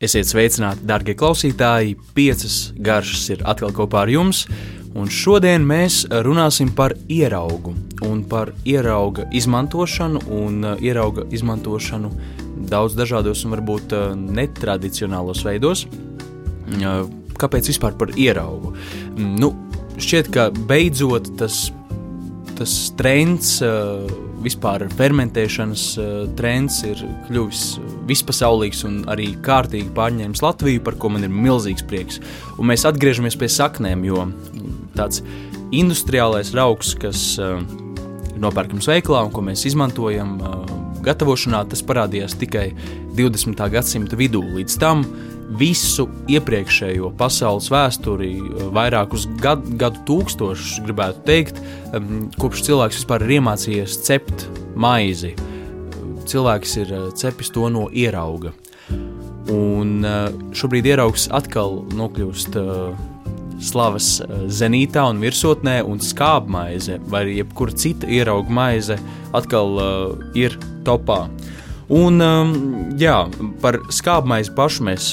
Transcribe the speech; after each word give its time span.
Esiet 0.00 0.30
sveicināti, 0.30 0.86
darbie 0.88 1.12
klausītāji! 1.12 1.90
Piecas 2.16 2.54
garšas 2.80 3.26
ir 3.34 3.42
atkal 3.44 3.74
kopā 3.76 4.06
ar 4.06 4.08
jums, 4.08 4.46
un 4.96 5.10
šodien 5.12 5.60
mēs 5.68 6.06
runāsim 6.24 6.70
par 6.72 6.94
ieraugu 7.12 7.74
un 8.08 8.22
par 8.24 8.54
ierauga 8.64 9.26
izmantošanu 9.36 10.22
un 10.38 10.64
uh, 10.64 10.80
ierauga 10.80 11.26
izmantošanu 11.36 12.08
daudz 12.72 12.96
dažādos 12.96 13.44
un 13.44 13.52
varbūt 13.58 13.92
uh, 13.92 14.14
netradicionālos 14.16 15.44
veidos. 15.44 15.84
Uh, 15.84 17.04
kāpēc 17.36 17.68
vispār 17.68 17.92
par 18.00 18.16
ieraugu? 18.16 18.72
Mm, 19.18 19.36
nu, 19.36 19.52
šķiet, 20.00 20.32
ka 20.32 20.48
beidzot 20.72 21.28
tas, 21.36 21.66
tas 22.56 22.78
trends 22.96 23.58
vispār 24.44 24.86
fermentēšanas 24.96 25.84
trends 26.38 26.80
ir 26.88 27.02
kļuvis 27.28 27.64
vispasaulīgs 28.08 28.84
un 28.88 29.02
arī 29.12 29.32
kārtīgi 29.44 29.92
pārņēmis 29.96 30.42
Latviju, 30.44 30.82
par 30.86 30.96
ko 31.00 31.12
man 31.14 31.26
ir 31.26 31.32
milzīgs 31.32 31.84
prieks. 31.86 32.20
Un 32.56 32.70
mēs 32.72 32.86
atgriežamies 32.88 33.38
pie 33.40 33.50
saknēm, 33.52 34.04
jo 34.08 34.26
tāds 34.96 35.22
industriālais 35.76 36.54
rauks, 36.56 36.94
kas 36.98 37.22
ir 37.38 38.40
nopērkams 38.40 38.88
veiklā 38.90 39.24
un 39.26 39.32
ko 39.34 39.44
mēs 39.44 39.66
izmantojam 39.68 40.38
uh, 40.40 40.64
gatavošanā, 41.04 41.64
tas 41.70 41.82
parādījās 41.86 42.36
tikai 42.40 42.70
20. 43.18 43.60
gadsimta 43.72 44.18
vidū. 44.18 44.42
Līdz 44.56 44.78
tam 44.80 45.04
visu 45.58 46.06
iepriekšējo 46.30 47.10
pasaules 47.18 47.70
vēsturi, 47.72 48.32
vairākus 48.74 49.26
gad, 49.42 49.64
gadu 49.80 50.04
tūkstošus, 50.08 50.80
gribētu 50.86 51.24
teikt, 51.26 51.62
um, 51.94 52.28
kopš 52.38 52.66
cilvēks 52.70 53.02
vispār 53.02 53.26
ir 53.26 53.40
iemācījies 53.40 54.02
cept 54.06 54.46
maizi 54.78 55.34
cilvēks 56.30 56.76
ir 56.82 56.92
eh, 56.94 57.06
cepis 57.16 57.52
to 57.54 57.68
no 57.72 57.88
ierauga. 57.90 58.52
Un 59.50 60.04
eh, 60.06 60.28
šobrīd 60.56 60.88
ieraugs 60.92 61.28
atkal 61.34 61.82
nokļūst 61.96 62.58
eh, 62.60 63.06
slavas 63.60 64.12
zenītā 64.60 65.04
un 65.10 65.20
virsotnē, 65.20 65.80
un 65.84 66.00
skābmaize 66.00 66.96
vai 67.12 67.26
jebkura 67.34 67.74
cita 67.76 68.08
ierauga 68.08 68.54
maize 68.56 68.96
atkal 69.36 69.76
ir 70.38 70.56
topā. 70.86 71.26
Un 71.92 72.22
jā, 72.96 73.18
par 73.60 73.76
skābmaizi 73.92 74.54
pašu 74.56 74.86
mēs 74.88 75.10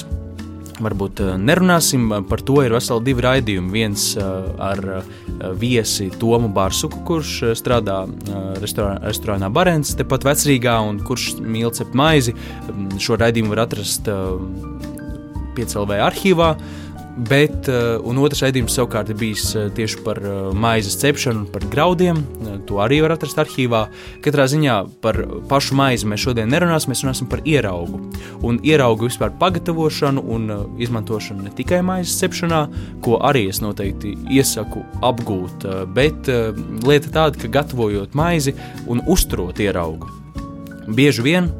varbūt 0.82 1.22
eh, 1.24 1.34
nerunāsim 1.40 2.10
par 2.28 2.42
to. 2.46 2.60
Ir 2.64 2.74
veseli 2.76 3.06
divi 3.08 3.24
raidījumi. 3.24 3.72
Viens 3.74 4.08
eh, 4.18 4.24
ar 4.68 4.82
eh, 4.98 5.12
viesi 5.58 6.08
Tomu 6.20 6.50
Bārsuku, 6.54 7.02
kurš 7.08 7.34
strādā 7.58 8.00
restorānā, 8.62 9.50
Barents, 9.54 9.94
tepat 9.98 10.26
vecrīgā, 10.28 10.78
un 10.88 11.00
kurš 11.06 11.36
mīl 11.42 11.72
cept 11.76 11.96
maizi. 11.98 12.34
Mm, 12.34 12.98
šo 13.02 13.18
raidījumu 13.20 13.54
var 13.54 13.66
atrast 13.66 14.10
Piecēlvē 15.58 16.02
arhīvā. 16.06 16.52
Bet, 17.18 17.66
un 18.06 18.18
otrs 18.22 18.44
raidījums 18.44 18.76
savukārt 18.78 19.08
ir 19.10 19.16
bijis 19.18 19.48
uh, 19.58 19.66
tieši 19.74 20.02
par 20.04 20.20
uh, 20.22 20.36
maizes 20.54 20.94
cepšanu, 21.00 21.48
par 21.50 21.64
graudiem. 21.66 22.20
To 22.68 22.78
arī 22.84 23.00
var 23.02 23.16
atrast 23.16 23.40
arhīvā. 23.42 23.80
Katrā 24.22 24.44
ziņā 24.50 24.76
par 25.02 25.18
pašu 25.50 25.74
maizi 25.78 26.06
mēs 26.06 26.22
šodien 26.22 26.50
nerunāsim, 26.52 26.92
mēs 26.92 27.02
runāsim 27.02 27.30
par 27.30 27.42
ieraugu. 27.42 27.98
Un 28.46 28.60
ieraugu 28.62 29.08
vispār 29.08 29.32
pagatavošanu 29.40 30.22
un 30.30 30.52
izmantošanu 30.78 31.48
ne 31.48 31.54
tikai 31.58 31.80
maizes 31.86 32.20
cepšanā, 32.22 32.62
ko 33.02 33.18
arī 33.26 33.48
es 33.50 33.62
noteikti 33.64 34.14
iesaku 34.30 34.84
apgūt, 35.08 35.66
bet 35.96 36.30
lieta 36.86 37.10
tāda, 37.14 37.40
ka 37.40 37.50
gatavojot 37.58 38.14
maizi 38.18 38.54
un 38.86 39.02
uzturot 39.10 39.58
ieraugu. 39.64 40.12
Bieži 40.88 41.24
vien 41.26 41.50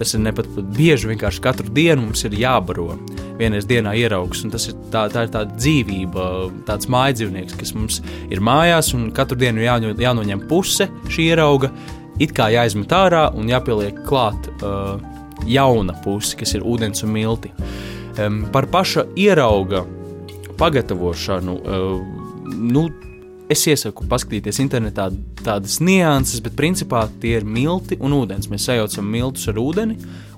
tas 0.00 0.14
ir 0.16 0.22
ne 0.24 0.32
pat 0.32 0.48
bieži, 0.72 1.10
vienkārši 1.10 1.42
katru 1.44 1.68
dienu 1.76 2.06
mums 2.06 2.24
ir 2.24 2.32
jābaro 2.40 2.94
vienreiz 3.36 3.66
dienā 3.68 3.92
ieraugs. 4.00 4.40
Tas 4.52 4.70
ir 4.70 4.78
tā, 4.92 5.04
tā 5.12 5.26
ir 5.26 5.32
tāda 5.34 5.58
dzīvība, 5.58 6.26
tāds 6.68 6.88
mājdzīvnieks, 6.92 7.58
kas 7.60 7.74
mums 7.76 8.00
ir 8.32 8.40
mājās, 8.44 8.94
un 8.96 9.10
katru 9.16 9.36
dienu 9.40 9.64
jāņo, 9.66 9.92
jānoņem 10.00 10.46
puse 10.48 10.88
šī 11.12 11.30
ierauga, 11.34 11.68
it 12.20 12.32
kā 12.36 12.48
jāizmet 12.54 12.92
ārā 12.96 13.26
un 13.36 13.52
jāpieliek 13.52 14.00
klāt 14.08 14.48
uh, 14.60 14.96
jauna 15.48 15.96
puse, 16.04 16.32
kas 16.40 16.56
ir 16.56 16.64
ūdens 16.64 17.04
un 17.04 17.12
milti. 17.14 17.52
Um, 18.20 18.42
par 18.52 18.70
paša 18.72 19.04
ierauga 19.20 19.84
pagatavošanu. 20.60 21.60
Uh, 21.60 22.56
nu, 22.56 22.88
Es 23.50 23.64
iesaku 23.66 24.04
paskatīties 24.06 24.60
internetā 24.62 25.08
tādas 25.42 25.80
nianses, 25.82 26.38
bet 26.44 26.54
principā 26.54 27.08
tie 27.22 27.32
ir 27.40 27.46
milti 27.46 27.96
un 27.98 28.12
ūdens. 28.14 28.46
Mēs 28.46 28.68
sajaucam 28.68 29.08
miltus 29.10 29.48
ar 29.50 29.58
ūdeni 29.58 29.96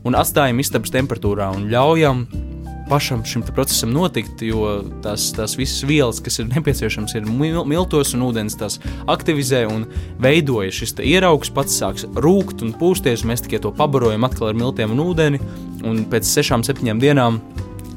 un 0.08 0.16
atstājam 0.16 0.62
istabas 0.62 0.94
temperatūrā 0.94 1.50
un 1.52 1.66
ļaujam 1.68 2.22
pašam 2.88 3.20
šim 3.28 3.44
procesam 3.52 3.92
notikt, 3.92 4.40
jo 4.44 4.78
tās, 5.04 5.26
tās 5.36 5.58
visas 5.60 5.84
vielas, 5.88 6.22
kas 6.24 6.40
ir 6.40 6.48
nepieciešamas, 6.54 7.12
ir 7.18 7.28
mil, 7.28 7.60
miltos 7.68 8.14
un 8.16 8.24
ūdens, 8.30 8.56
tās 8.60 8.78
aktivizē 9.12 9.66
un 9.68 9.84
veidoja 10.20 10.72
šis 10.72 10.96
ieraugs, 11.04 11.52
pats 11.52 11.76
sāks 11.82 12.08
rūkt 12.16 12.64
un 12.64 12.72
pūsties. 12.80 13.26
Mēs 13.28 13.44
tikai 13.44 13.60
to 13.60 13.74
pabarojam 13.76 14.24
atkal 14.24 14.50
ar 14.50 14.56
miltiem 14.56 14.96
un 14.96 15.04
ūdeni, 15.04 15.42
un 15.84 16.06
pēc 16.08 16.32
sešām, 16.32 16.64
septiņām 16.64 17.04
dienām 17.04 17.42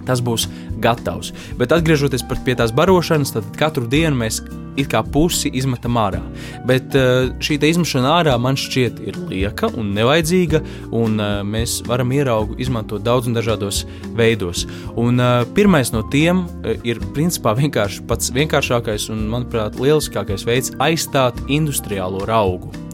tas 0.05 0.21
būs 0.21 0.45
gatavs. 0.81 1.33
Bet 1.59 1.73
atgriežoties 1.75 2.25
pie 2.45 2.57
tās 2.57 2.75
barošanas, 2.75 3.35
tad 3.35 3.49
katru 3.59 3.87
dienu 3.89 4.23
mēs 4.23 4.43
it 4.79 4.89
kā 4.91 5.01
pusi 5.03 5.49
izmetam 5.55 5.97
ārā. 5.99 6.21
Bet 6.67 6.95
eh, 6.97 7.31
šī 7.43 7.57
izmešana 7.69 8.11
ārā 8.19 8.35
man 8.41 8.59
šķiet 8.59 9.01
ir 9.07 9.19
lieka 9.31 9.71
un 9.77 9.93
nevajadzīga, 9.95 10.61
un 10.95 11.19
eh, 11.19 11.35
mēs 11.47 11.79
varam 11.87 12.11
ieraugu 12.15 12.59
izmantot 12.61 13.03
daudz 13.05 13.29
un 13.29 13.37
dažādos 13.37 13.83
veidos. 14.17 14.65
Un 14.99 15.19
eh, 15.19 15.43
pirmais 15.57 15.93
no 15.95 16.05
tiem 16.11 16.45
ir 16.83 17.01
principā 17.15 17.55
vienkārši 17.57 18.05
pats 18.09 18.33
vienkāršākais 18.35 19.09
un, 19.13 19.27
manuprāt, 19.31 19.79
lieliskākais 19.81 20.47
veids 20.47 20.75
aizstāt 20.83 21.39
industriālo 21.47 22.25
augu 22.35 22.84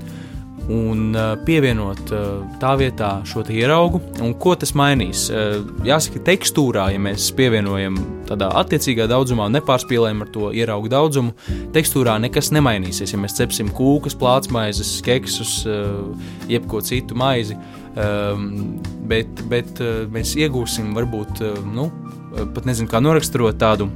un 0.72 1.16
uh, 1.16 1.34
pievienot 1.46 2.12
uh, 2.14 2.44
tā 2.62 2.74
vietā 2.80 3.12
šo 3.28 3.44
ieraugu. 3.52 4.02
Un 4.24 4.34
ko 4.40 4.54
tas 4.60 4.74
mainīs? 4.78 5.26
Uh, 5.32 5.60
jāsaka, 5.88 6.22
tekstūrā, 6.32 6.88
ja 6.94 7.02
mēs 7.02 7.30
pievienojam 7.38 7.98
tādā 8.30 8.52
attiecīgā 8.62 9.10
daudzumā 9.12 9.50
un 9.50 9.58
nepārspīlējam 9.58 10.24
ar 10.24 10.32
to 10.32 10.52
ieraugu 10.56 10.92
daudzumu, 10.92 11.36
tekstūrā 11.76 12.16
nekas 12.24 12.52
nemainīsies. 12.56 13.16
Ja 13.16 13.20
mēs 13.22 13.36
cepsim 13.40 13.72
kūkas, 13.76 14.16
plātsmaizes, 14.20 14.94
keksus, 15.06 15.58
jebko 16.52 16.80
citu 16.86 17.18
maizi, 17.20 17.58
um, 18.00 18.48
bet, 19.12 19.44
bet 19.52 19.84
mēs 20.14 20.38
iegūsim 20.40 20.96
varbūt, 20.96 21.44
nu, 21.76 21.90
pat 22.56 22.70
nezinu, 22.70 22.88
kā 22.92 23.04
noraksturot 23.04 23.60
tādu 23.60 23.90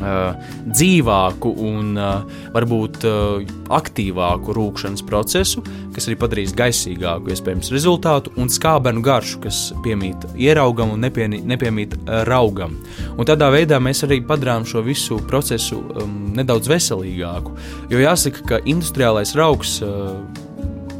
dzīvāku 0.00 1.52
un 1.66 1.92
uh, 1.98 2.22
varbūt 2.54 3.04
uh, 3.08 3.52
aktīvāku 3.76 4.54
rūkšanas 4.56 5.04
procesu, 5.06 5.62
kas 5.94 6.08
arī 6.08 6.16
padarīs 6.20 6.54
gaisīgāku 6.56 7.32
iespējams 7.34 7.72
rezultātu 7.74 8.32
un 8.40 8.50
skābenu 8.52 9.02
garšu, 9.04 9.40
kas 9.44 9.62
piemīt 9.84 10.24
ieraugam 10.40 10.94
un 10.94 11.04
nepiemīt, 11.04 11.44
nepiemīt 11.48 11.96
raugam. 12.28 12.76
Un 13.16 13.28
tādā 13.28 13.50
veidā 13.52 13.80
mēs 13.82 14.04
arī 14.06 14.20
padarām 14.26 14.66
šo 14.68 14.84
visu 14.86 15.20
procesu 15.30 15.80
um, 15.80 16.16
nedaudz 16.36 16.70
veselīgāku. 16.70 17.56
Jo 17.92 18.00
jāsaka, 18.02 18.46
ka 18.46 18.62
industriālais 18.68 19.34
raugs 19.38 19.78
uh, 19.84 20.14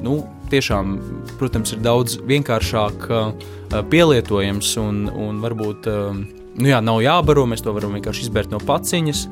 nu, 0.04 0.20
tiešām, 0.50 0.98
protams, 1.38 1.74
ir 1.74 1.82
daudz 1.84 2.18
vienkāršāk 2.26 3.08
uh, 3.08 3.32
pielietojams 3.90 4.74
un, 4.82 5.06
un 5.08 5.40
varbūt 5.44 5.90
uh, 5.90 6.20
nu 6.58 6.70
jā, 6.70 6.80
nav 6.84 7.00
jābaro, 7.04 7.46
mēs 7.48 7.64
to 7.64 7.74
varam 7.76 7.94
vienkārši 7.98 8.26
izbērt 8.26 8.54
no 8.54 8.60
paciņas. 8.64 9.26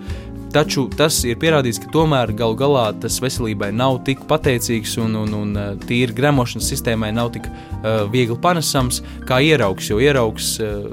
Taču 0.48 0.86
tas 0.96 1.18
ir 1.28 1.36
pierādīts, 1.36 1.80
ka 1.82 1.90
tomēr 1.92 2.30
galu 2.36 2.56
galā 2.56 2.86
tas 3.02 3.18
veselībai 3.20 3.68
nav 3.76 3.98
tik 4.06 4.22
pateicīgs 4.30 4.94
un, 5.02 5.18
un, 5.20 5.34
un 5.36 5.50
eh, 5.60 5.74
tīri 5.84 6.16
gremošanas 6.16 6.70
sistēmai 6.72 7.10
nav 7.12 7.34
tik 7.34 7.50
uh, 7.50 8.06
viegli 8.08 8.38
panesams 8.40 9.02
kā 9.28 9.42
ieraugs. 9.44 9.90
Jo 9.90 10.00
ieraugs, 10.00 10.54
uh, 10.64 10.88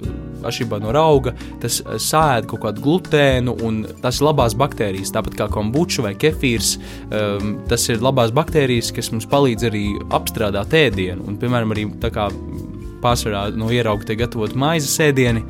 atšķirībā 0.45 0.81
no 0.83 0.91
auga, 0.99 1.31
tas 1.63 1.79
sēž 1.81 2.49
kaut 2.51 2.65
kādu 2.65 2.83
glutēnu, 2.83 3.55
un 3.65 3.81
tas 4.03 4.19
ir 4.19 4.27
labās 4.27 4.57
baktērijas. 4.59 5.13
Tāpat 5.15 5.39
kā 5.39 5.47
kombuča 5.51 6.03
vai 6.05 6.13
kefīrs, 6.19 6.75
um, 7.07 7.55
tas 7.71 7.87
ir 7.89 8.03
labās 8.03 8.35
baktērijas, 8.35 8.91
kas 8.95 9.13
mums 9.13 9.29
palīdz 9.31 9.69
arī 9.71 9.85
apstrādāt 10.19 10.75
ēdienu. 10.75 11.25
Un, 11.29 11.39
piemēram, 11.41 11.71
arī 11.75 11.87
tā 12.03 12.11
kā 12.13 12.27
pārsvarā 13.05 13.47
no 13.55 13.69
ierauga 13.73 14.09
tiek 14.09 14.23
gatavot 14.23 14.55
maizes 14.57 14.95
ēdieni, 15.03 15.45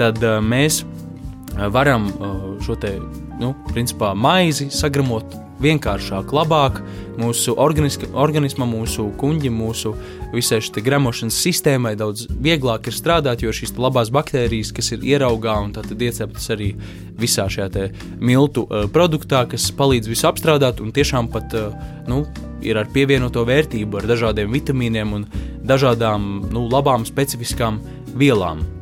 tad 0.00 0.22
uh, 0.24 0.38
mēs 0.40 0.82
uh, 0.84 1.68
varam 1.72 2.08
uh, 2.08 2.40
šo 2.64 2.78
te, 2.80 2.96
nu, 3.40 3.52
principā, 3.72 4.14
maizi 4.16 4.70
sagramot 4.72 5.36
vienkāršāk, 5.60 6.32
labāk 6.32 6.78
mūsu 7.20 7.52
organismam, 7.60 8.70
mūsu 8.72 9.10
kuģim, 9.20 9.58
mūsu 9.60 9.92
visai 10.32 10.62
šai 10.64 10.80
gremošanas 10.86 11.36
sistēmai 11.44 11.92
daudz 12.00 12.24
vieglāk 12.32 12.88
ir 12.88 12.96
strādāt, 12.96 13.44
jo 13.44 13.52
šīs 13.52 13.74
labās 13.76 14.08
baktērijas, 14.14 14.72
kas 14.72 14.88
ir 14.96 15.04
ieraugā 15.04 15.58
un 15.60 15.74
ieceptas 15.76 16.48
arī 16.54 16.70
visā 17.20 17.44
šajā 17.52 17.90
miltu 18.24 18.64
produktā, 18.94 19.44
kas 19.52 19.68
palīdz 19.76 20.08
visu 20.08 20.30
apstrādāt 20.30 20.80
un 20.80 20.96
tiešām 20.96 21.28
pat 21.28 21.52
nu, 22.08 22.24
ir 22.64 22.80
ar 22.80 22.88
pievienoto 22.88 23.44
vērtību, 23.44 24.00
ar 24.00 24.08
dažādiem 24.14 24.56
vitamīniem 24.56 25.16
un 25.18 25.28
dažādām 25.60 26.46
nu, 26.54 26.68
labām, 26.72 27.04
specifiskām 27.04 27.82
vielām. 28.16 28.79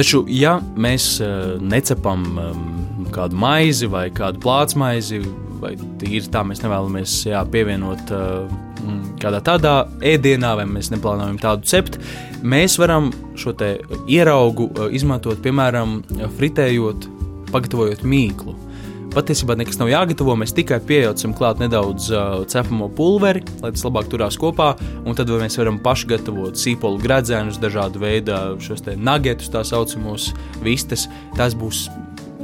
Taču, 0.00 0.22
ja 0.32 0.54
mēs 0.80 1.18
necepam 1.60 2.22
kādu 3.12 3.36
maizi 3.36 3.84
vai 3.92 4.06
kādu 4.08 4.40
plāts 4.40 4.72
maizi, 4.80 5.18
vai 5.60 5.74
tīri 6.00 6.30
tā 6.32 6.40
mēs 6.48 6.62
nevēlamies 6.64 7.18
jā, 7.28 7.42
pievienot 7.52 8.14
kādā 9.20 9.42
tādā 9.44 9.74
ēdienā, 10.00 10.54
vai 10.56 10.64
mēs 10.70 10.88
neplānojam 10.94 11.36
tādu 11.42 11.68
cept, 11.68 11.98
mēs 12.40 12.78
varam 12.80 13.10
šo 13.36 13.52
ieraugu 14.08 14.70
izmantot, 14.88 15.42
piemēram, 15.44 15.98
fritējot, 16.38 17.04
pagatavojot 17.52 18.00
mīklu. 18.00 18.56
Patiesībā 19.10 19.56
nekas 19.58 19.80
nav 19.80 19.88
jāgatavo, 19.90 20.36
mēs 20.38 20.52
tikai 20.54 20.78
pieejam 20.86 21.32
klāt 21.34 21.58
nedaudz 21.58 22.10
uh, 22.14 22.44
cepamo 22.46 22.86
pulveri, 22.94 23.42
lai 23.58 23.72
tas 23.74 23.82
labāk 23.82 24.06
turās 24.12 24.38
kopā, 24.38 24.68
un 25.02 25.18
tad 25.18 25.32
mēs 25.34 25.58
varam 25.58 25.80
paši 25.82 26.12
gatavot 26.12 26.60
sīpolu 26.60 27.02
gradzenus, 27.02 27.58
dažādu 27.58 28.04
veidu 28.04 28.38
šos 28.62 28.86
te 28.86 28.94
nagetus, 28.94 29.50
tā 29.50 29.64
saucamos 29.66 30.30
vistas. 30.62 31.08
Tas 31.34 31.58
būs 31.58 31.88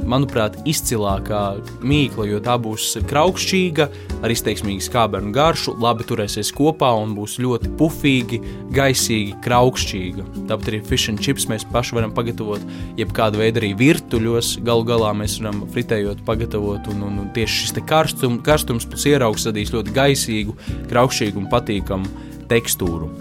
manuprāt, 0.09 0.57
izcilākā 0.67 1.41
mīkla, 1.85 2.27
jo 2.31 2.39
tā 2.43 2.55
būs 2.61 2.95
kraukšķīga, 3.09 3.87
ar 4.23 4.33
izteiksmīgu 4.33 4.83
skābenu 4.85 5.33
garšu, 5.35 5.75
labi 5.81 6.07
turēsies 6.07 6.51
kopā 6.55 6.89
un 7.01 7.13
būs 7.17 7.37
ļoti 7.43 7.71
pufīgi, 7.79 8.39
gaisīgi, 8.75 9.35
kraukšķīga. 9.45 10.27
Tāpat 10.49 10.71
arī 10.71 10.81
fish 10.87 11.11
and 11.11 11.21
chips 11.23 11.47
mēs 11.51 11.67
paši 11.71 11.97
varam 11.99 12.13
pagatavot, 12.15 12.63
jebkāda 12.99 13.41
veida 13.41 13.61
arī 13.61 13.73
virtuļos. 13.77 14.55
Galu 14.67 14.87
galā 14.87 15.13
mēs 15.17 15.37
varam 15.41 15.65
fritējot, 15.73 16.23
pagatavot, 16.27 16.89
un, 16.93 17.03
un, 17.09 17.19
un 17.25 17.31
tieši 17.35 17.65
šis 17.65 17.83
karstum, 17.87 18.39
karstums 18.45 18.87
plus 18.89 19.07
ieraugs 19.09 19.47
radīs 19.49 19.73
ļoti 19.75 19.95
gaisīgu, 19.95 20.57
kraukšķīgu 20.91 21.43
un 21.43 21.51
patīkamu 21.51 22.25
tekstūru. 22.51 23.11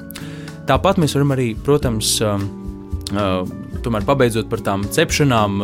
Tāpat 0.67 0.99
mēs 0.99 1.15
varam 1.15 1.35
arī, 1.37 1.53
protams, 1.67 2.17
um, 2.27 2.47
uh, 3.15 3.45
tomēr 3.85 4.07
pabeidzot 4.07 4.49
par 4.51 4.63
tām 4.67 4.87
cepšanām, 4.91 5.61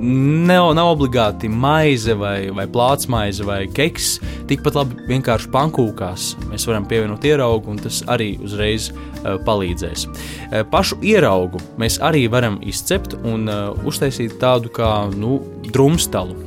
nav, 0.00 0.70
nav 0.76 0.90
obligāti 0.92 1.48
maize 1.48 2.14
vai, 2.18 2.48
vai 2.54 2.66
plāts 2.70 3.08
maize 3.12 3.44
vai 3.46 3.64
keks. 3.72 4.16
Tikpat 4.50 4.78
labi 4.78 5.06
vienkārši 5.08 5.50
pankūkās 5.54 6.28
mēs 6.50 6.66
varam 6.68 6.86
pievienot 6.88 7.24
ieraugu, 7.26 7.72
un 7.72 7.80
tas 7.82 8.02
arī 8.12 8.34
uzreiz 8.44 8.90
uh, 8.92 9.36
palīdzēs. 9.46 10.06
Uh, 10.06 10.60
pašu 10.70 11.00
ieraugu 11.06 11.62
mēs 11.80 11.98
arī 12.04 12.26
varam 12.32 12.60
izcept 12.66 13.16
un 13.22 13.48
uh, 13.50 13.72
uztaisīt 13.88 14.38
tādu 14.42 14.72
kā 14.74 14.92
nu, 15.16 15.40
drumstalu. 15.72 16.42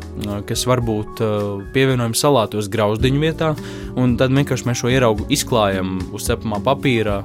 Kas 0.48 0.66
varbūt 0.68 1.22
uh, 1.24 1.62
pievienojam 1.72 2.16
salātos 2.18 2.68
grauzdiņu 2.72 3.22
vietā, 3.24 3.54
un 4.00 4.18
tad 4.19 4.34
vienkārši 4.36 4.68
mēs 4.68 4.81
šo 4.81 4.92
ieraugu 4.92 5.28
izklājam 5.31 5.95
uz 6.12 6.28
cepamā 6.28 6.60
papīra, 6.66 7.22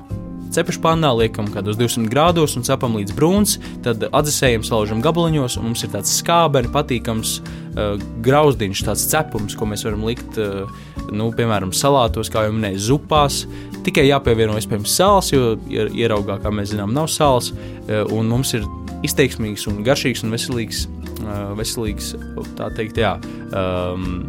cepešu 0.55 0.81
pannā, 0.85 1.11
liekam 1.19 1.49
kādos 1.53 1.79
200 1.81 2.11
grādos 2.12 2.55
un 2.59 2.65
cepam 2.67 2.97
līdz 2.99 3.15
brūns, 3.17 3.56
tad 3.85 4.06
atdzesējam, 4.11 4.65
salaužam 4.67 5.03
gabaliņos, 5.05 5.59
un 5.59 5.71
mums 5.71 5.85
ir 5.87 5.93
tāds 5.95 6.12
skābeni, 6.21 6.71
patīkams 6.75 7.37
uh, 7.41 7.95
grauzdiņš, 8.25 8.85
tāds 8.87 9.06
cepums, 9.11 9.56
ko 9.59 9.69
mēs 9.71 9.85
varam 9.87 10.06
likt, 10.06 10.39
uh, 10.39 10.71
nu, 11.11 11.29
piemēram, 11.37 11.75
salātos, 11.75 12.31
kā 12.33 12.47
jau 12.47 12.55
minēju, 12.55 12.83
zupās. 12.91 13.43
Tikai 13.85 14.06
jāpievieno 14.09 14.56
iespējams 14.61 14.97
sāls, 14.97 15.33
jo 15.35 15.55
ieraugā, 15.69 16.39
kā 16.43 16.55
mēs 16.55 16.73
zinām, 16.73 16.95
nav 16.97 17.11
sāls, 17.12 17.53
uh, 17.53 18.05
un 18.15 18.31
mums 18.31 18.55
ir 18.56 18.67
izteiksmīgs 19.05 19.67
un 19.69 19.83
garšīgs 19.85 20.25
un 20.25 20.33
veselīgs, 20.33 20.87
uh, 21.21 21.53
veselīgs 21.59 22.15
tā 22.59 22.71
teikt, 22.79 23.03
jā, 23.03 23.17
um, 23.53 24.25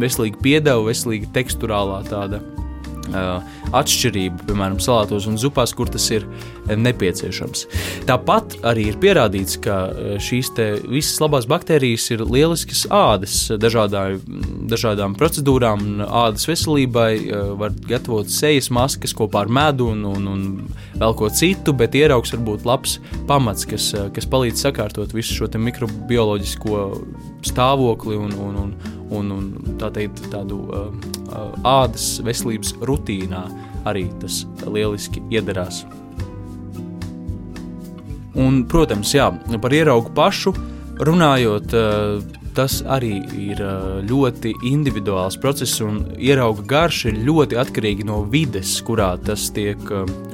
veselīga 0.00 0.40
piedeva, 0.44 0.86
veselīga 0.86 1.30
teksturālā 1.34 2.02
tāda 2.08 2.40
atšķirība, 3.76 4.46
piemēram, 4.48 4.78
salātos 4.82 5.28
un 5.30 5.38
zupās, 5.40 5.74
kur 5.76 5.90
tas 5.92 6.06
ir 6.14 6.26
nepieciešams. 6.70 7.66
Tāpat 8.08 8.58
arī 8.66 8.88
ir 8.90 8.98
pierādīts, 9.02 9.58
ka 9.64 9.78
uh, 9.90 10.14
šīs 10.22 10.52
visas 10.90 11.20
labās 11.22 11.48
baktērijas 11.50 12.10
ir 12.14 12.24
lieliskas 12.26 12.86
ādas 12.90 13.36
dažādā, 13.60 14.06
dažādām 14.70 15.14
procedūrām, 15.18 16.02
ādas 16.06 16.46
veselībai 16.48 17.10
uh, 17.20 17.52
var 17.60 17.74
gatavot 17.88 18.30
sejas 18.30 18.70
maskas 18.74 19.14
kopā 19.16 19.44
ar 19.44 19.52
medu 19.52 19.90
un, 19.92 20.04
un, 20.08 20.28
un 20.30 20.44
vēl 21.00 21.16
ko 21.18 21.30
citu, 21.34 21.74
bet 21.76 21.96
ieraugs 21.98 22.34
var 22.34 22.44
būt 22.46 22.66
labs 22.68 22.98
pamats, 23.28 23.66
kas, 23.68 23.90
kas 24.14 24.28
palīdz 24.30 24.64
sakārtot 24.66 25.14
visu 25.16 25.36
šo 25.40 25.50
mikrobioloģisko 25.60 26.84
stāvokli 27.46 28.18
un, 28.20 28.34
un, 28.38 28.60
un, 28.64 28.74
un, 29.18 29.32
un 29.36 29.78
tā 29.80 29.90
teikt, 29.94 30.22
tādu 30.32 30.62
uh, 30.70 30.88
ādas 31.66 32.18
veselības 32.24 32.76
rutīnā 32.86 33.44
arī 33.88 34.06
tas 34.20 34.44
lieliski 34.66 35.22
iedarās. 35.32 35.84
Un, 38.38 38.62
protams, 38.70 39.10
jā, 39.16 39.26
par 39.60 39.74
ieraugu 39.74 40.12
pašu 40.14 40.52
runājot, 41.02 41.74
tas 42.60 42.80
arī 42.84 43.14
ir 43.40 43.60
ļoti 44.04 44.52
individuāls 44.68 45.38
process, 45.40 45.80
un 45.80 46.02
ierauga 46.20 46.66
garša 46.74 47.08
ir 47.08 47.22
ļoti 47.24 47.56
atkarīga 47.60 48.04
no 48.10 48.20
vides, 48.28 48.74
kurā 48.84 49.14
tas 49.24 49.46
tiek 49.56 49.80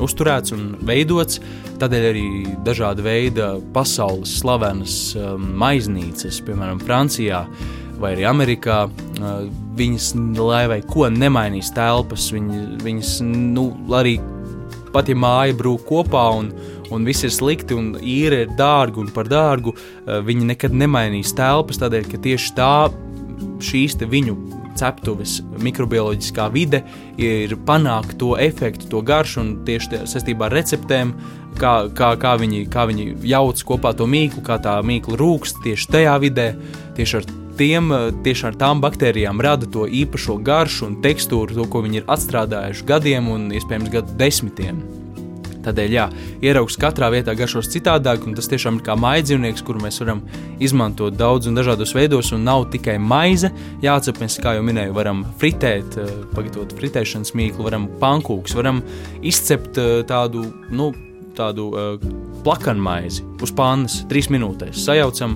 uzturēts 0.03 0.55
un 0.57 0.73
veidots. 0.89 1.39
Tādēļ 1.79 2.07
arī 2.11 2.27
dažāda 2.67 3.05
veida 3.07 3.51
pasaules 3.77 4.33
slavenas 4.41 4.97
maiznīcas, 5.39 6.41
piemēram, 6.47 6.83
Francijā 6.83 7.45
vai 8.01 8.17
arī 8.17 8.27
Amerikā, 8.29 8.83
viņas, 9.79 10.11
lai 10.41 10.65
vai 10.73 10.81
ko 10.89 11.07
nemainīs 11.13 11.71
telpas, 11.77 12.27
viņi, 12.35 12.65
viņas, 12.83 13.13
nu, 13.29 13.71
arī 13.95 14.19
pat 14.93 15.13
ja 15.13 15.17
māja 15.19 15.55
brūk 15.57 15.87
kopā 15.89 16.27
un, 16.41 16.51
un 16.95 17.07
viss 17.09 17.27
ir 17.27 17.33
slikti 17.35 17.77
un 17.77 17.95
īra 18.01 18.45
ir 18.45 18.53
dārga 18.59 19.03
un 19.03 19.11
par 19.15 19.31
dārgu, 19.31 19.75
viņi 20.07 20.53
nekad 20.53 20.77
nemainīs 20.77 21.35
telpas, 21.37 21.81
tādēļ, 21.83 22.11
ka 22.13 22.23
tieši 22.29 22.55
tā 22.57 22.75
šīs 23.65 23.99
viņu 24.07 24.37
ceptuves 24.77 25.41
mikrobioloģiskā 25.65 26.49
vide 26.53 26.83
ir 27.21 27.57
panākt 27.69 28.19
to 28.21 28.35
efektu, 28.41 28.89
to 28.93 29.01
garšu 29.07 29.43
un 29.43 29.53
tieši 29.67 30.03
saistībā 30.11 30.49
ar 30.49 30.57
receptēm, 30.59 31.15
kā, 31.61 31.75
kā, 31.97 32.13
kā, 32.21 32.35
viņi, 32.41 32.67
kā 32.73 32.87
viņi 32.91 33.09
jauc 33.33 33.63
kopā 33.67 33.95
to 33.97 34.09
mīklu, 34.11 34.45
kā 34.47 34.61
tā 34.63 34.77
mīkla 34.85 35.19
rūkst 35.21 35.63
tieši 35.65 35.91
tajā 35.97 36.19
vidē, 36.23 36.51
tieši 36.99 37.19
ar 37.21 37.31
tiem, 37.57 37.91
eh, 37.93 38.11
tieši 38.25 38.51
ar 38.51 38.61
tām 38.61 38.85
baktērijām 38.85 39.41
rada 39.41 39.67
to 39.67 39.89
īpašo 39.89 40.39
garšu 40.45 40.91
un 40.91 41.01
tekstūru, 41.03 41.57
to, 41.57 41.67
ko 41.71 41.83
viņi 41.87 42.03
ir 42.03 42.13
atstrādājuši 42.13 42.87
gadiem 42.87 43.33
un 43.33 43.51
iespējams 43.57 43.93
gadu 43.93 44.17
desmitiem. 44.21 45.06
Tādēļ, 45.67 45.95
jā, 45.97 46.05
ieraugs 46.47 46.79
katrā 46.79 47.09
vietā 47.11 47.35
garšos 47.35 47.71
citādāk, 47.73 48.27
un 48.29 48.37
tas 48.39 48.47
tiešām 48.53 48.79
ir 48.79 48.85
kā 48.87 48.95
maidzīvnieks, 49.03 49.65
kuru 49.67 49.83
mēs 49.83 49.99
varam 50.03 50.23
izmantot 50.63 51.17
daudz 51.19 51.51
un 51.51 51.59
dažādos 51.59 51.95
veidos, 51.97 52.31
un 52.37 52.47
nav 52.47 52.69
tikai 52.71 52.95
maize. 53.03 53.51
Jāatcerās, 53.83 54.21
mēs, 54.23 54.39
kā 54.45 54.55
jau 54.57 54.63
minēju, 54.67 54.95
varam 54.97 55.25
fritēt, 55.41 55.99
eh, 55.99 56.13
pagatavot 56.37 56.77
fritēšanas 56.79 57.35
mīklu, 57.35 57.67
varam 57.67 57.89
pankūks, 58.03 58.55
varam 58.55 58.85
izcept 59.27 59.83
eh, 59.83 60.03
tādu, 60.07 60.47
nu, 60.71 60.93
tādu 61.37 61.67
uh, 61.69 62.05
plakanu 62.45 62.81
maizi 62.81 63.25
uz 63.45 63.51
pannas, 63.53 63.99
trīs 64.09 64.31
minūtēs. 64.33 64.79
Sajaucam, 64.87 65.35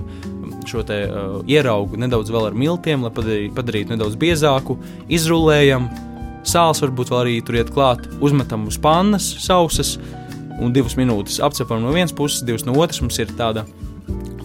šo 0.65 0.81
te, 0.87 0.97
uh, 1.05 1.35
ieraugu 1.45 1.99
nedaudz 2.01 2.31
vēl 2.33 2.47
ar 2.49 2.57
miltiem, 2.57 3.05
lai 3.05 3.11
padarītu, 3.13 3.53
padarītu 3.57 3.93
nedaudz 3.93 4.17
biezāku, 4.21 4.79
izrullējam. 5.13 5.85
Sāls 6.47 6.81
varbūt 6.81 7.11
vēl 7.13 7.19
arī 7.19 7.35
tur 7.45 7.59
iet 7.59 7.69
klāt, 7.69 8.07
uzmetam 8.23 8.65
uz 8.71 8.79
pannas 8.81 9.27
sausas 9.43 9.99
un 10.61 10.73
divas 10.75 10.97
minūtes 10.99 11.39
apcepam 11.43 11.81
no 11.83 11.93
vienas 11.95 12.13
puses, 12.15 12.45
divas 12.45 12.65
no 12.67 12.75
otras. 12.77 13.01
Mums 13.03 13.19
ir 13.21 13.33
tāda 13.37 13.65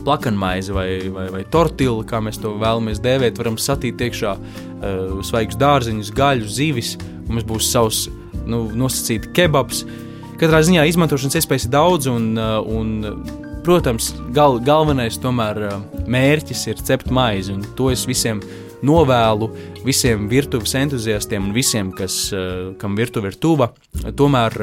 plakanmaize 0.07 0.75
vai, 0.75 0.89
vai, 1.13 1.27
vai 1.35 1.43
tortilla, 1.51 2.05
kā 2.07 2.21
mēs 2.23 2.41
to 2.43 2.55
vēlamies 2.61 3.03
dēvēt. 3.05 3.41
Varam 3.41 3.59
satīt 3.61 4.03
iekšā 4.07 4.37
uh, 4.37 5.19
svaigus 5.27 5.59
dārziņus, 5.61 6.13
gaļus, 6.17 6.59
zivis. 6.59 6.95
Mums 7.27 7.47
būs 7.47 7.71
savs 7.73 8.05
nu, 8.47 8.67
nosacīts 8.75 9.33
kebabs. 9.37 9.83
Katrā 10.41 10.61
ziņā 10.63 10.85
izmantošanas 10.87 11.41
iespējas 11.41 11.67
ir 11.67 11.75
daudz, 11.75 12.09
un, 12.13 12.33
uh, 12.39 12.61
un 12.63 13.57
protams, 13.67 14.13
gal, 14.37 14.61
galvenais 14.63 15.19
tomēr 15.19 15.65
mērķis 16.07 16.69
ir 16.71 16.83
cept 16.87 17.11
maizi, 17.11 17.57
to 17.79 17.91
es 17.91 18.05
visiem 18.07 18.43
novēlu, 18.85 19.49
visiem 19.87 20.27
virtuves 20.29 20.75
entuziastiem 20.79 21.49
un 21.49 21.55
visiem, 21.57 21.93
kas, 21.97 22.19
kam 22.81 22.97
virtuve 22.99 23.33
ir 23.33 23.39
tuva, 23.41 23.71
tomēr 24.19 24.57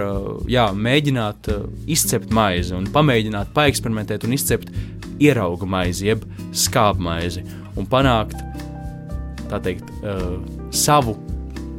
jā, 0.52 0.68
mēģināt 0.76 1.50
izcept 1.90 2.34
maizi 2.36 2.76
un 2.78 2.90
pamēģināt 2.94 3.54
paeksperimentēt 3.56 4.28
un 4.28 4.36
izcept 4.38 4.74
ierauga 5.24 5.70
maizi, 5.70 6.10
jeb 6.12 6.26
skābu 6.54 7.06
maizi 7.08 7.46
un 7.80 7.88
panākt, 7.90 8.38
teikt, 9.54 9.90
savu, 10.74 11.16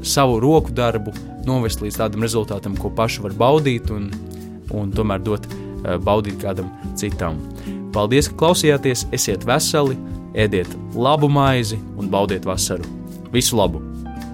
savu 0.07 0.39
roku 0.43 0.75
darbu, 0.75 1.15
novest 1.47 1.83
līdz 1.83 2.01
tādam 2.01 2.25
rezultātam, 2.25 2.79
ko 2.79 2.91
paši 2.95 3.27
var 3.27 3.35
baudīt 3.39 3.91
un, 3.95 4.09
un 4.75 4.95
tomēr 4.95 5.23
dot 5.27 5.47
Eh, 5.85 5.99
baudīt 6.01 6.41
kādam 6.41 6.71
citam. 6.97 7.37
Paldies, 7.93 8.31
ka 8.31 8.39
klausījāties, 8.41 9.05
esiet 9.13 9.45
veseli, 9.45 9.99
ēdiet 10.35 10.71
labu 10.95 11.31
maizi 11.31 11.79
un 11.97 12.11
baudiet 12.11 12.47
vasaru. 12.47 12.87
Visu 13.33 13.59
labu! 13.59 13.94